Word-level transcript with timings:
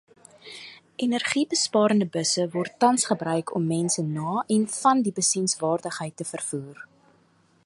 Energiebesparende 1.05 2.07
busse 2.15 2.45
word 2.55 2.73
tans 2.85 3.05
gebruik 3.11 3.53
om 3.59 3.69
mense 3.75 4.01
na 4.17 4.33
en 4.57 4.63
van 4.81 5.05
die 5.09 5.17
besienswaardigheid 5.23 6.17
te 6.23 6.31
vervoer. 6.35 6.87